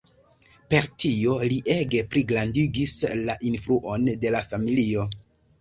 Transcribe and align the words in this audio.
Per 0.71 0.87
tio 1.03 1.35
li 1.51 1.59
ege 1.75 2.01
pligrandigis 2.15 2.97
la 3.29 3.39
influon 3.53 4.11
de 4.25 4.37
la 4.39 4.43
familio. 4.55 5.07